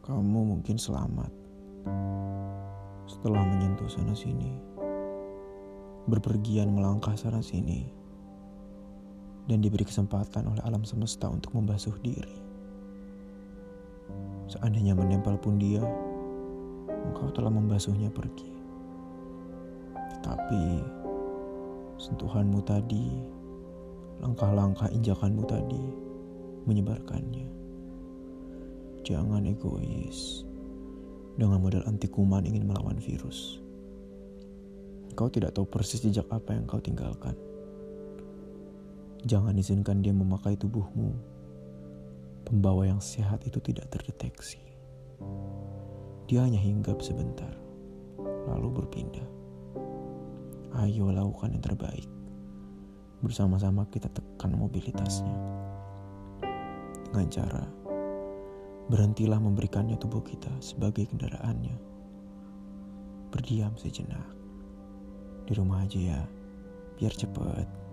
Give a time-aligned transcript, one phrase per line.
[0.00, 1.32] Kamu mungkin selamat
[3.08, 4.52] setelah menyentuh sana sini,
[6.06, 7.88] berpergian melangkah sana sini,
[9.50, 12.38] dan diberi kesempatan oleh alam semesta untuk membasuh diri.
[14.50, 15.82] Seandainya menempel pun dia,
[16.90, 18.50] engkau telah membasuhnya pergi.
[19.94, 20.64] Tetapi
[21.98, 23.06] sentuhanmu tadi,
[24.20, 25.80] langkah-langkah injakanmu tadi
[26.68, 27.48] menyebarkannya.
[29.00, 30.44] Jangan egois.
[31.40, 33.64] Dengan modal anti kuman ingin melawan virus.
[35.16, 37.32] Kau tidak tahu persis jejak apa yang kau tinggalkan.
[39.24, 41.16] Jangan izinkan dia memakai tubuhmu.
[42.44, 44.60] Pembawa yang sehat itu tidak terdeteksi.
[46.28, 47.52] Dia hanya hinggap sebentar,
[48.48, 49.28] lalu berpindah.
[50.76, 52.19] Ayo lakukan yang terbaik.
[53.20, 55.36] Bersama-sama kita tekan mobilitasnya.
[57.10, 57.64] Dengan cara
[58.90, 61.76] berhentilah memberikannya tubuh kita sebagai kendaraannya.
[63.30, 64.26] Berdiam sejenak.
[65.46, 66.20] Di rumah aja ya,
[66.98, 67.89] biar cepet.